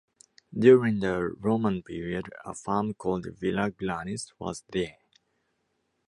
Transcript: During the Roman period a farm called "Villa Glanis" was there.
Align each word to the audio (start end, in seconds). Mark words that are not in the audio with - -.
During 0.57 0.99
the 0.99 1.27
Roman 1.39 1.83
period 1.83 2.33
a 2.43 2.55
farm 2.55 2.95
called 2.95 3.27
"Villa 3.39 3.69
Glanis" 3.69 4.31
was 4.39 4.63
there. 4.71 4.97